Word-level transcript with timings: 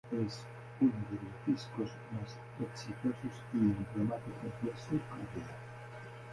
Es 0.11 0.43
uno 0.79 0.93
de 1.11 1.15
los 1.15 1.45
discos 1.45 1.91
más 2.11 2.35
exitosos 2.59 3.39
y 3.53 3.57
emblemáticos 3.57 4.51
de 4.63 4.71
su 4.71 4.97
carrera. 5.07 5.55